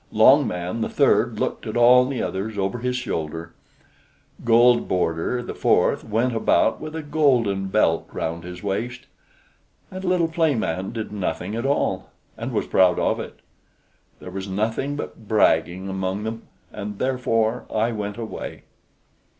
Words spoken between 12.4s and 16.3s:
was proud of it. There was nothing but bragging among